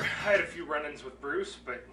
Sure, 0.00 0.08
I 0.26 0.32
had 0.32 0.40
a 0.40 0.46
few 0.46 0.64
run-ins 0.64 1.04
with 1.04 1.20
Bruce, 1.20 1.56
but 1.64 1.84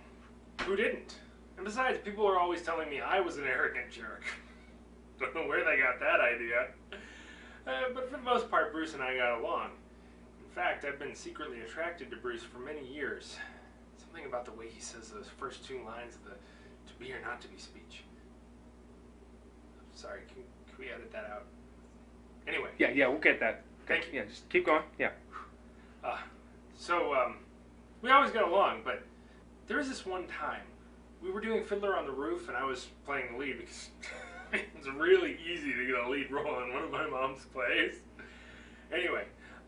who 0.61 0.75
didn't? 0.75 1.15
And 1.57 1.65
besides, 1.65 1.99
people 2.03 2.25
are 2.25 2.39
always 2.39 2.61
telling 2.61 2.89
me 2.89 3.01
I 3.01 3.19
was 3.19 3.37
an 3.37 3.43
arrogant 3.43 3.91
jerk. 3.91 4.23
Don't 5.19 5.35
know 5.35 5.47
where 5.47 5.65
they 5.65 5.81
got 5.81 5.99
that 5.99 6.21
idea. 6.21 6.67
Uh, 7.65 7.93
but 7.93 8.09
for 8.09 8.17
the 8.17 8.23
most 8.23 8.49
part, 8.49 8.71
Bruce 8.71 8.93
and 8.93 9.03
I 9.03 9.17
got 9.17 9.39
along. 9.39 9.71
In 10.39 10.55
fact, 10.55 10.85
I've 10.85 10.99
been 10.99 11.15
secretly 11.15 11.61
attracted 11.61 12.09
to 12.11 12.17
Bruce 12.17 12.43
for 12.43 12.59
many 12.59 12.85
years. 12.87 13.35
Something 13.97 14.25
about 14.25 14.45
the 14.45 14.53
way 14.53 14.67
he 14.69 14.79
says 14.79 15.09
those 15.09 15.27
first 15.37 15.65
two 15.65 15.83
lines 15.83 16.15
of 16.15 16.23
the 16.23 16.31
to 16.31 16.93
be 16.99 17.11
or 17.11 17.19
not 17.21 17.41
to 17.41 17.47
be 17.49 17.57
speech. 17.57 18.03
Sorry, 19.93 20.21
can, 20.27 20.43
can 20.69 20.77
we 20.79 20.91
edit 20.91 21.11
that 21.11 21.25
out? 21.25 21.45
Anyway. 22.47 22.69
Yeah, 22.77 22.91
yeah, 22.91 23.07
we'll 23.07 23.19
get 23.19 23.39
that. 23.41 23.63
Thank 23.85 24.05
you. 24.07 24.19
Yeah, 24.19 24.25
just 24.25 24.47
keep 24.49 24.65
going. 24.65 24.83
Yeah. 24.97 25.09
Uh, 26.03 26.17
so, 26.77 27.13
um, 27.13 27.37
we 28.07 28.13
always 28.13 28.31
got 28.31 28.47
along, 28.47 28.83
but 28.85 29.03
there 29.67 29.75
was 29.75 29.89
this 29.89 30.05
one 30.05 30.27
time 30.27 30.61
we 31.21 31.29
were 31.29 31.41
doing 31.41 31.65
Fiddler 31.65 31.97
on 31.97 32.05
the 32.05 32.11
Roof, 32.11 32.47
and 32.47 32.55
I 32.55 32.63
was 32.63 32.87
playing 33.05 33.33
the 33.33 33.37
lead 33.37 33.57
because 33.57 33.89
it's 34.53 34.87
really 34.87 35.37
easy 35.45 35.73
to 35.73 35.85
get 35.85 35.95
a 35.95 36.09
lead 36.09 36.31
role 36.31 36.63
in 36.63 36.73
one 36.73 36.85
of 36.85 36.91
my 36.91 37.05
mom's 37.05 37.43
plays. 37.53 37.95
Anyway, 38.93 39.25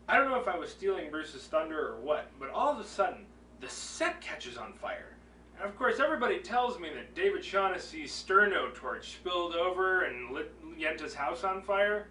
I 0.08 0.16
don't 0.16 0.30
know 0.30 0.40
if 0.40 0.48
I 0.48 0.56
was 0.56 0.70
stealing 0.70 1.10
Bruce's 1.10 1.42
thunder 1.42 1.88
or 1.88 2.00
what, 2.00 2.30
but 2.40 2.48
all 2.48 2.72
of 2.72 2.78
a 2.78 2.88
sudden, 2.88 3.26
the 3.60 3.68
set 3.68 4.22
catches 4.22 4.56
on 4.56 4.72
fire. 4.72 5.16
And 5.60 5.68
of 5.68 5.76
course, 5.76 6.00
everybody 6.00 6.38
tells 6.38 6.78
me 6.80 6.88
that 6.94 7.14
David 7.14 7.44
Shaughnessy's 7.44 8.10
sterno 8.10 8.74
torch 8.74 9.16
spilled 9.16 9.54
over 9.54 10.04
and 10.04 10.30
lit 10.30 10.50
Yenta's 10.78 11.12
house 11.12 11.44
on 11.44 11.60
fire. 11.60 12.08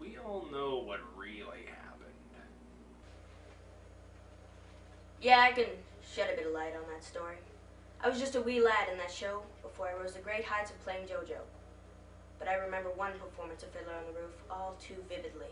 We 0.00 0.18
all 0.18 0.48
know 0.50 0.82
what 0.84 0.98
really 1.16 1.61
Yeah, 5.22 5.38
I 5.38 5.52
can 5.52 5.66
shed 6.02 6.30
a 6.32 6.36
bit 6.36 6.48
of 6.48 6.52
light 6.52 6.74
on 6.74 6.82
that 6.92 7.04
story. 7.04 7.36
I 8.02 8.08
was 8.08 8.18
just 8.18 8.34
a 8.34 8.40
wee 8.40 8.60
lad 8.60 8.88
in 8.90 8.98
that 8.98 9.10
show 9.10 9.42
before 9.62 9.86
I 9.86 10.02
rose 10.02 10.14
the 10.14 10.18
great 10.18 10.44
heights 10.44 10.72
of 10.72 10.82
playing 10.82 11.06
JoJo. 11.06 11.38
But 12.40 12.48
I 12.48 12.54
remember 12.54 12.90
one 12.90 13.12
performance 13.12 13.62
of 13.62 13.68
Fiddler 13.68 13.92
on 13.94 14.12
the 14.12 14.20
Roof 14.20 14.32
all 14.50 14.74
too 14.80 14.96
vividly. 15.08 15.46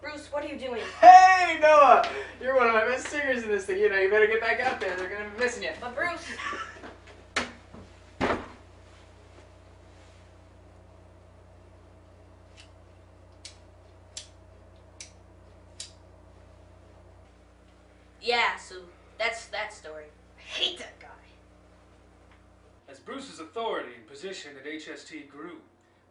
Bruce, 0.00 0.32
what 0.32 0.42
are 0.42 0.48
you 0.48 0.58
doing? 0.58 0.80
Hey, 1.02 1.58
Noah! 1.60 2.08
You're 2.40 2.56
one 2.56 2.68
of 2.68 2.72
my 2.72 2.86
best 2.86 3.08
singers 3.08 3.42
in 3.42 3.50
this 3.50 3.66
thing. 3.66 3.78
You 3.78 3.90
know, 3.90 3.98
you 3.98 4.08
better 4.08 4.26
get 4.26 4.40
back 4.40 4.60
out 4.60 4.80
there. 4.80 4.96
They're 4.96 5.10
gonna 5.10 5.28
be 5.28 5.44
missing 5.44 5.62
you. 5.62 5.72
But 5.78 5.94
Bruce! 5.94 6.24
Yeah, 18.22 18.56
so 18.56 18.76
that's 19.18 19.46
that 19.46 19.72
story. 19.72 20.04
I 20.38 20.42
hate 20.42 20.78
that 20.78 20.98
guy. 21.00 21.08
As 22.88 22.98
Bruce's 23.20 23.40
authority 23.40 23.90
and 23.98 24.06
position 24.06 24.52
at 24.58 24.64
HST 24.64 25.28
grew, 25.28 25.58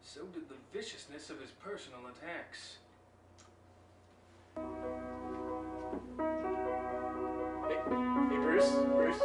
so 0.00 0.26
did 0.26 0.48
the 0.48 0.54
viciousness 0.72 1.28
of 1.28 1.40
his 1.40 1.50
personal 1.50 1.98
attacks. 2.06 2.76
Hey, 7.66 7.78
hey, 7.84 8.36
Bruce. 8.36 8.70
Bruce. 8.94 9.20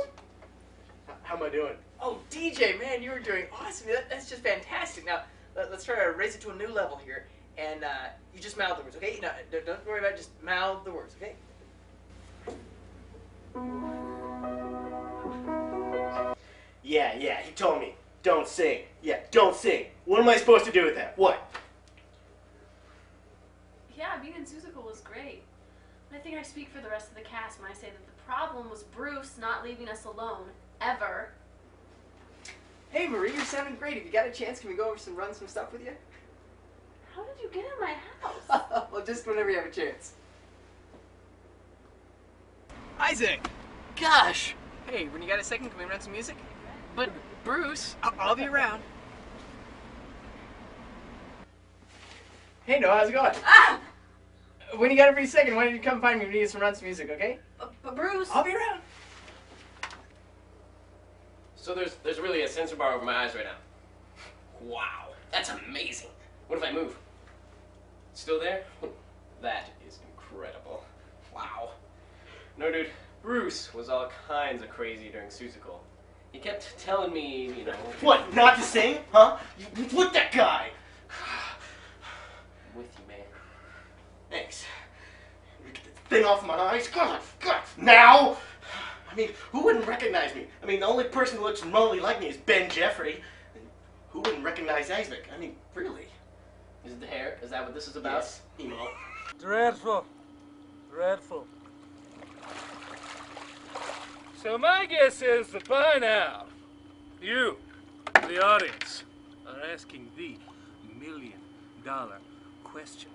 How 1.21 1.35
am 1.35 1.43
I 1.43 1.49
doing? 1.49 1.75
Oh, 2.01 2.17
DJ, 2.31 2.79
man, 2.79 3.03
you 3.03 3.11
were 3.11 3.19
doing 3.19 3.45
awesome. 3.53 3.89
That, 3.89 4.09
that's 4.09 4.31
just 4.31 4.41
fantastic. 4.41 5.05
Now, 5.05 5.21
let, 5.55 5.67
us 5.67 5.83
try 5.83 6.03
to 6.05 6.13
raise 6.13 6.33
it 6.33 6.41
to 6.41 6.49
a 6.49 6.55
new 6.55 6.69
level 6.69 6.99
here. 7.05 7.27
And 7.59 7.83
uh, 7.83 8.07
you 8.33 8.39
just 8.39 8.57
mouth 8.57 8.79
the 8.79 8.83
words, 8.83 8.95
okay? 8.95 9.19
No, 9.21 9.29
don't- 9.51 9.63
don't 9.63 9.85
worry 9.85 9.99
about 9.99 10.13
it. 10.13 10.17
Just 10.17 10.31
mouth 10.41 10.83
the 10.85 10.91
words, 10.91 11.15
okay? 11.21 11.35
Yeah, 16.85 17.17
yeah, 17.17 17.41
he 17.41 17.51
told 17.51 17.81
me. 17.81 17.95
Don't 18.21 18.47
sing. 18.47 18.81
Yeah, 19.01 19.17
don't 19.31 19.55
sing. 19.55 19.87
What 20.05 20.21
am 20.21 20.29
I 20.29 20.37
supposed 20.37 20.65
to 20.65 20.71
do 20.71 20.85
with 20.85 20.95
that? 20.95 21.17
What? 21.17 21.51
Yeah, 23.97 24.19
being 24.21 24.35
in 24.35 24.43
Seussical 24.43 24.85
was 24.85 25.01
great. 25.01 25.41
I 26.13 26.17
think 26.19 26.37
I 26.37 26.43
speak 26.43 26.69
for 26.69 26.81
the 26.81 26.89
rest 26.89 27.09
of 27.09 27.15
the 27.15 27.23
cast 27.23 27.59
when 27.59 27.69
I 27.69 27.73
say 27.73 27.87
that 27.87 28.05
the 28.05 28.23
problem 28.23 28.69
was 28.69 28.83
Bruce 28.83 29.35
not 29.41 29.63
leaving 29.63 29.89
us 29.89 30.05
alone, 30.05 30.45
ever. 30.79 31.29
Hey, 32.91 33.07
Marie, 33.07 33.33
you're 33.33 33.43
sounding 33.45 33.75
great. 33.75 33.97
If 33.97 34.05
you 34.05 34.11
got 34.11 34.27
a 34.27 34.31
chance, 34.31 34.59
can 34.59 34.69
we 34.69 34.75
go 34.75 34.89
over 34.89 34.99
some 34.99 35.15
run 35.15 35.33
some 35.33 35.47
stuff 35.47 35.73
with 35.73 35.83
you? 35.83 35.91
How 37.15 37.23
did 37.23 37.41
you 37.41 37.49
get 37.49 37.65
in 37.65 37.81
my 37.81 37.95
house? 38.21 38.87
well, 38.91 39.03
just 39.03 39.25
whenever 39.25 39.49
you 39.49 39.57
have 39.57 39.65
a 39.65 39.71
chance. 39.71 40.13
Isaac! 42.99 43.49
Gosh! 43.99 44.55
Hey, 44.87 45.07
when 45.07 45.23
you 45.23 45.27
got 45.27 45.39
a 45.39 45.43
second, 45.43 45.69
can 45.69 45.79
we 45.79 45.85
run 45.85 45.99
some 45.99 46.13
music? 46.13 46.37
But, 46.95 47.09
Bruce, 47.43 47.95
I'll, 48.01 48.13
I'll 48.19 48.35
be 48.35 48.45
around. 48.45 48.81
Hey, 52.65 52.79
Noah, 52.79 52.97
how's 52.97 53.09
it 53.09 53.13
going? 53.13 53.33
Ah! 53.45 53.79
When 54.77 54.89
you 54.89 54.97
got 54.97 55.09
a 55.09 55.13
free 55.13 55.27
second, 55.27 55.55
why 55.55 55.65
don't 55.65 55.75
you 55.75 55.81
come 55.81 56.01
find 56.01 56.19
me? 56.19 56.25
We 56.25 56.33
need 56.33 56.49
some 56.49 56.61
run 56.61 56.73
some 56.73 56.85
music, 56.85 57.09
okay? 57.11 57.39
But, 57.59 57.73
but 57.83 57.95
Bruce! 57.95 58.29
I'll 58.33 58.43
be 58.43 58.55
around. 58.55 58.81
So 61.55 61.73
there's 61.73 61.95
there's 62.03 62.19
really 62.19 62.43
a 62.43 62.47
sensor 62.47 62.75
bar 62.75 62.93
over 62.93 63.03
my 63.03 63.23
eyes 63.23 63.33
right 63.33 63.45
now. 63.45 63.55
Wow, 64.61 65.09
that's 65.31 65.49
amazing. 65.49 66.09
What 66.47 66.57
if 66.57 66.63
I 66.63 66.71
move? 66.71 66.95
Still 68.13 68.39
there? 68.39 68.63
That 69.41 69.69
is 69.87 69.99
incredible. 70.11 70.83
Wow. 71.35 71.71
No, 72.57 72.71
dude, 72.71 72.89
Bruce 73.21 73.71
was 73.75 73.89
all 73.89 74.09
kinds 74.27 74.63
of 74.63 74.69
crazy 74.69 75.09
during 75.09 75.27
Seussical. 75.27 75.79
He 76.35 76.41
kept 76.41 76.77
telling 76.77 77.13
me, 77.13 77.45
you 77.57 77.63
know. 77.63 77.71
What? 78.01 78.35
Not 78.35 78.57
to 78.57 78.61
sing? 78.61 78.97
Huh? 79.13 79.37
You, 79.57 79.85
look 79.93 80.11
that 80.11 80.33
guy. 80.33 80.67
I'm 81.09 82.77
with 82.77 82.93
you, 82.99 83.07
man. 83.07 83.23
Thanks. 84.29 84.65
Get 85.73 85.95
the 85.95 86.09
thing 86.13 86.25
off 86.25 86.45
my 86.45 86.55
eyes. 86.55 86.89
God, 86.89 87.21
God. 87.39 87.61
Now. 87.77 88.35
I 89.09 89.15
mean, 89.15 89.29
who 89.53 89.63
wouldn't 89.63 89.87
recognize 89.87 90.35
me? 90.35 90.47
I 90.61 90.65
mean, 90.65 90.81
the 90.81 90.85
only 90.85 91.05
person 91.05 91.37
who 91.37 91.45
looks 91.45 91.63
remotely 91.63 92.01
like 92.01 92.19
me 92.19 92.27
is 92.27 92.35
Ben 92.35 92.69
Jeffrey. 92.69 93.23
And 93.53 93.63
who 94.09 94.19
wouldn't 94.19 94.43
recognize 94.43 94.91
Isaac? 94.91 95.29
I 95.33 95.39
mean, 95.39 95.55
really? 95.73 96.07
Is 96.83 96.91
it 96.91 96.99
the 96.99 97.07
hair? 97.07 97.39
Is 97.43 97.51
that 97.51 97.63
what 97.63 97.73
this 97.73 97.87
is 97.87 97.95
about? 97.95 98.23
Yes. 98.23 98.41
Emo. 98.59 98.89
Dreadful. 99.39 100.03
Dreadful. 100.91 101.47
So 104.45 104.59
my 104.59 104.85
guess 104.85 105.23
is 105.23 105.47
that 105.47 105.67
by 105.67 105.97
now, 105.99 106.43
you, 107.19 107.57
the 108.13 108.45
audience, 108.45 109.03
are 109.47 109.57
asking 109.73 110.09
the 110.15 110.35
million 110.99 111.39
dollar 111.83 112.19
question. 112.63 113.09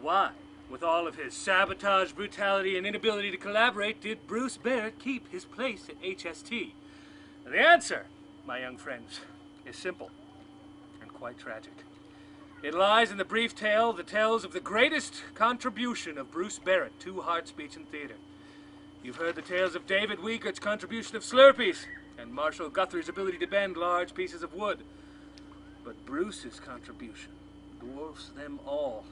Why, 0.00 0.30
with 0.70 0.84
all 0.84 1.08
of 1.08 1.16
his 1.16 1.34
sabotage, 1.34 2.12
brutality, 2.12 2.78
and 2.78 2.86
inability 2.86 3.32
to 3.32 3.36
collaborate, 3.36 4.00
did 4.00 4.28
Bruce 4.28 4.56
Barrett 4.56 5.00
keep 5.00 5.28
his 5.32 5.44
place 5.44 5.88
at 5.88 6.00
HST? 6.00 6.70
The 7.44 7.58
answer, 7.58 8.06
my 8.46 8.60
young 8.60 8.76
friends, 8.76 9.22
is 9.66 9.74
simple 9.74 10.12
and 11.02 11.12
quite 11.12 11.36
tragic. 11.36 11.74
It 12.62 12.74
lies 12.74 13.10
in 13.10 13.18
the 13.18 13.24
brief 13.24 13.56
tale 13.56 13.92
that 13.94 14.06
tells 14.06 14.44
of 14.44 14.52
the 14.52 14.60
greatest 14.60 15.20
contribution 15.34 16.16
of 16.16 16.30
Bruce 16.30 16.60
Barrett 16.60 17.00
to 17.00 17.22
heart, 17.22 17.48
speech, 17.48 17.74
and 17.74 17.90
theater. 17.90 18.14
You've 19.04 19.16
heard 19.16 19.34
the 19.34 19.42
tales 19.42 19.74
of 19.74 19.86
David 19.86 20.20
Weigert's 20.20 20.58
contribution 20.58 21.14
of 21.14 21.22
Slurpees 21.22 21.84
and 22.16 22.32
Marshall 22.32 22.70
Guthrie's 22.70 23.10
ability 23.10 23.36
to 23.36 23.46
bend 23.46 23.76
large 23.76 24.14
pieces 24.14 24.42
of 24.42 24.54
wood. 24.54 24.78
But 25.84 26.06
Bruce's 26.06 26.58
contribution 26.58 27.32
dwarfs 27.80 28.30
them 28.30 28.58
all. 28.66 29.04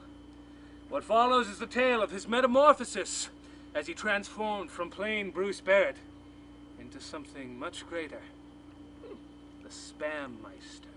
What 0.89 1.03
follows 1.03 1.47
is 1.47 1.59
the 1.59 1.67
tale 1.67 2.01
of 2.01 2.09
his 2.09 2.27
metamorphosis 2.27 3.29
as 3.75 3.85
he 3.85 3.93
transformed 3.93 4.71
from 4.71 4.89
plain 4.89 5.29
Bruce 5.29 5.61
Barrett 5.61 5.97
into 6.79 6.99
something 6.99 7.59
much 7.59 7.87
greater 7.87 8.21
the 9.61 9.69
Spam 9.69 10.41
Meister. 10.41 10.89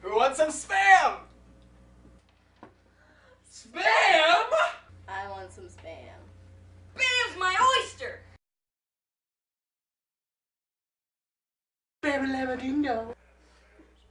Who 0.00 0.16
wants 0.16 0.38
some 0.38 0.48
spam? 0.48 1.18
Spam? 3.48 4.75
I 5.46 5.48
want 5.48 5.52
some 5.52 5.84
spam. 5.84 6.18
Bam's 6.96 7.38
my 7.38 7.54
oyster! 7.78 8.18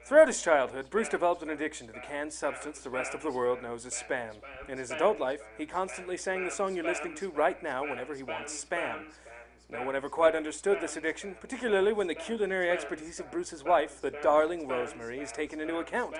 Throughout 0.05 0.27
his 0.27 0.41
childhood, 0.41 0.89
Bruce 0.89 1.09
developed 1.09 1.43
an 1.43 1.49
addiction 1.49 1.87
to 1.87 1.93
the 1.93 1.99
canned 1.99 2.31
substance 2.31 2.79
the 2.79 2.89
rest 2.89 3.13
of 3.13 3.21
the 3.21 3.31
world 3.31 3.61
knows 3.61 3.85
as 3.85 3.93
spam. 3.93 4.35
In 4.69 4.77
his 4.77 4.91
adult 4.91 5.19
life, 5.19 5.41
he 5.57 5.65
constantly 5.65 6.15
sang 6.15 6.45
the 6.45 6.51
song 6.51 6.73
you're 6.73 6.85
listening 6.85 7.15
to 7.15 7.29
right 7.31 7.61
now 7.61 7.83
whenever 7.83 8.15
he 8.15 8.23
wants 8.23 8.63
spam. 8.63 9.07
No 9.71 9.83
one 9.83 9.95
ever 9.95 10.09
quite 10.09 10.35
understood 10.35 10.79
this 10.79 10.95
addiction, 10.95 11.35
particularly 11.41 11.91
when 11.91 12.06
the 12.06 12.13
culinary 12.13 12.69
expertise 12.69 13.19
of 13.19 13.31
Bruce's 13.31 13.63
wife, 13.63 14.00
the 14.00 14.12
darling 14.12 14.67
Rosemary, 14.67 15.19
is 15.19 15.31
taken 15.31 15.59
into 15.59 15.77
account. 15.77 16.15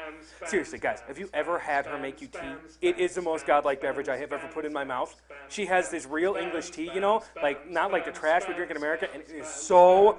Seriously, 0.46 0.80
guys, 0.80 1.02
have 1.08 1.20
you 1.20 1.30
ever 1.32 1.60
had 1.60 1.86
her 1.86 2.00
make 2.00 2.22
you 2.22 2.28
tea? 2.28 2.56
It 2.82 2.98
is 2.98 3.14
the 3.14 3.22
most 3.22 3.46
godlike 3.46 3.82
beverage 3.82 4.10
I 4.10 4.18
have 4.18 4.34
ever 4.34 4.48
put 4.48 4.66
in 4.66 4.74
my 4.74 4.84
mouth. 4.84 5.16
She 5.48 5.68
has 5.68 5.92
this 5.92 6.08
real 6.08 6.36
English 6.36 6.72
tea, 6.72 6.90
you 6.94 7.00
know, 7.00 7.24
like 7.44 7.70
not 7.70 7.92
like 7.92 8.06
the 8.06 8.12
trash 8.12 8.44
we 8.48 8.56
drink 8.56 8.72
in 8.72 8.78
America, 8.78 9.08
and 9.14 9.22
it 9.22 9.30
is 9.30 9.48
so 9.48 10.18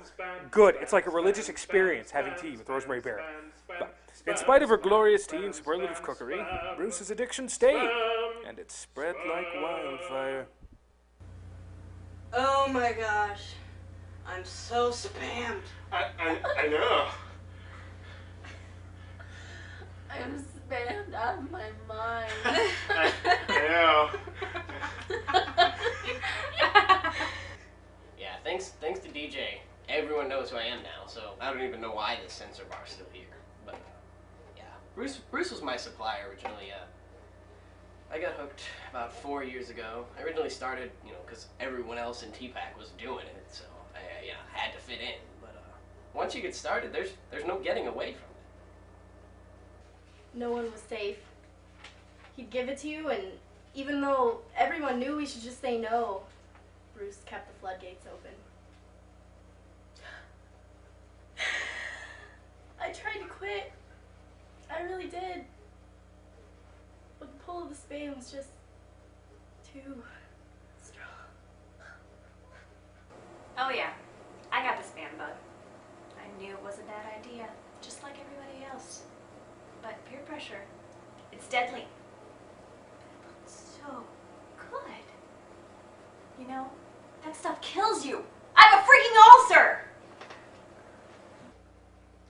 good. 0.52 0.76
It's 0.80 0.92
like 0.92 1.06
a 1.06 1.10
religious 1.10 1.48
experience 1.48 2.12
having 2.12 2.34
tea 2.40 2.56
with 2.56 2.68
Rosemary 2.68 3.00
Barrett. 3.00 3.24
But 3.66 3.96
in 4.24 4.36
spite 4.36 4.62
of 4.62 4.68
her 4.68 4.76
glorious 4.76 5.26
tea 5.26 5.44
and 5.44 5.54
superlative 5.54 6.00
cookery, 6.00 6.40
Bruce's 6.76 7.10
addiction 7.10 7.48
stayed, 7.48 7.90
and 8.46 8.58
it 8.60 8.70
spread 8.70 9.16
like 9.28 9.46
wildfire. 9.60 10.46
Oh 12.66 12.72
my 12.72 12.92
gosh. 12.94 13.52
I'm 14.26 14.44
so 14.44 14.90
spammed. 14.90 15.62
I, 15.92 16.06
I, 16.18 16.36
I 16.58 16.66
know. 16.66 17.06
I'm 20.10 20.44
spammed 20.44 21.14
out 21.14 21.38
of 21.38 21.50
my 21.52 21.70
mind. 21.86 22.32
I, 22.44 23.12
I 23.48 23.68
know. 23.68 24.10
Yeah, 28.18 28.34
thanks 28.42 28.70
thanks 28.80 28.98
to 29.00 29.08
DJ, 29.10 29.60
everyone 29.88 30.28
knows 30.28 30.50
who 30.50 30.56
I 30.56 30.64
am 30.64 30.82
now, 30.82 31.06
so 31.06 31.34
I 31.40 31.52
don't 31.52 31.62
even 31.62 31.80
know 31.80 31.92
why 31.92 32.18
this 32.20 32.32
sensor 32.32 32.64
bar's 32.68 32.90
still 32.90 33.06
here. 33.12 33.24
But 33.64 33.76
yeah, 34.56 34.64
Bruce 34.96 35.18
Bruce 35.30 35.52
was 35.52 35.62
my 35.62 35.76
supplier 35.76 36.28
originally. 36.30 36.72
Uh, 36.72 36.84
I 38.12 38.18
got 38.18 38.32
hooked 38.34 38.62
about 38.90 39.12
four 39.12 39.42
years 39.42 39.70
ago. 39.70 40.04
I 40.18 40.22
originally 40.22 40.50
started, 40.50 40.90
you 41.04 41.12
know, 41.12 41.18
because 41.26 41.46
everyone 41.60 41.98
else 41.98 42.22
in 42.22 42.30
TPAC 42.30 42.76
was 42.78 42.90
doing 42.98 43.26
it, 43.26 43.46
so 43.50 43.64
I, 43.94 43.98
uh, 43.98 44.24
yeah, 44.24 44.34
had 44.52 44.72
to 44.72 44.78
fit 44.78 45.00
in. 45.00 45.18
But 45.40 45.54
uh, 45.56 45.74
once 46.14 46.34
you 46.34 46.40
get 46.42 46.54
started, 46.54 46.92
there's 46.92 47.10
there's 47.30 47.44
no 47.44 47.58
getting 47.58 47.86
away 47.88 48.12
from 48.12 48.22
it. 50.34 50.38
no 50.38 50.50
one 50.52 50.70
was 50.70 50.80
safe. 50.88 51.18
He'd 52.36 52.50
give 52.50 52.68
it 52.68 52.78
to 52.78 52.88
you, 52.88 53.08
and 53.10 53.22
even 53.74 54.00
though 54.00 54.40
everyone 54.56 54.98
knew 54.98 55.16
we 55.16 55.26
should 55.26 55.42
just 55.42 55.60
say 55.60 55.78
no, 55.78 56.22
Bruce 56.96 57.18
kept 57.26 57.48
the 57.52 57.58
floodgates 57.60 58.06
open. 58.06 58.32
I 62.80 62.92
tried 62.92 63.22
to 63.22 63.28
quit. 63.28 63.72
I 64.70 64.82
really 64.82 65.08
did. 65.08 65.44
But 67.46 67.52
the 67.52 67.52
pull 67.52 67.62
of 67.62 67.68
the 67.68 67.74
spade 67.74 68.14
was 68.16 68.30
just 68.30 68.48
too 69.64 70.02
strong. 70.82 71.06
Oh 73.58 73.70
yeah, 73.70 73.90
I 74.52 74.62
got 74.62 74.76
the 74.76 74.82
spam 74.82 75.16
bug. 75.18 75.32
I 76.18 76.42
knew 76.42 76.52
it 76.52 76.62
was 76.62 76.78
a 76.78 76.82
bad 76.82 77.06
idea, 77.18 77.48
just 77.80 78.02
like 78.02 78.14
everybody 78.14 78.66
else. 78.72 79.02
But 79.82 79.94
peer 80.06 80.20
pressure, 80.26 80.62
it's 81.32 81.48
deadly. 81.48 81.84
But 82.98 83.06
it 83.06 83.26
looked 83.26 83.50
so 83.50 84.04
good. 84.70 86.40
You 86.40 86.48
know, 86.48 86.70
that 87.24 87.36
stuff 87.36 87.60
kills 87.60 88.04
you. 88.04 88.22
I 88.56 88.62
have 88.62 88.80
a 88.80 88.86
freaking 88.86 89.16
ulcer! 89.32 89.80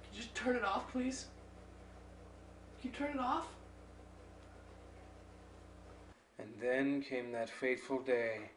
Could 0.02 0.16
you 0.16 0.22
just 0.22 0.34
turn 0.34 0.56
it 0.56 0.64
off, 0.64 0.90
please? 0.92 1.26
Can 2.80 2.90
you 2.90 2.96
turn 2.96 3.16
it 3.16 3.20
off? 3.20 3.46
And 6.38 6.48
then 6.66 7.00
came 7.00 7.30
that 7.30 7.48
fateful 7.48 8.00
day, 8.00 8.50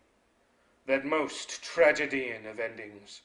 that 0.88 1.06
most 1.06 1.61
tragedian 1.61 2.47
of 2.47 2.59
endings. 2.59 3.21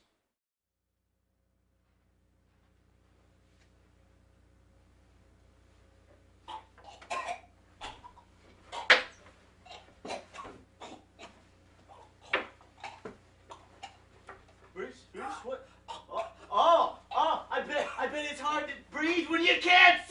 Bruce, 14.75 14.93
Bruce, 15.15 15.25
what? 15.45 15.67
Oh, 15.89 16.99
oh, 17.11 17.47
I 17.51 17.63
bet, 17.63 17.89
I 17.99 18.07
bet 18.07 18.27
it's 18.31 18.41
hard 18.41 18.67
to 18.67 18.73
breathe 18.93 19.31
when 19.31 19.43
you 19.43 19.55
can't 19.63 20.04